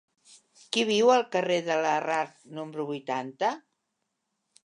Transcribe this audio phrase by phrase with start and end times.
[0.77, 3.53] Qui viu al carrer de Larrard número vuitanta?